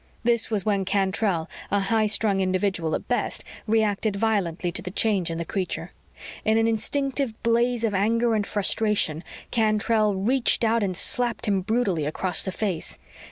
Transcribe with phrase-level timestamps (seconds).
[0.23, 5.29] This was when Cantrell, a high strung individual at best, reacted violently to the change
[5.29, 5.91] in the creature.
[6.43, 12.07] In an instinctive blaze of anger and frustration, Cantrell reached out and slapped him brutally
[12.07, 12.97] across the face.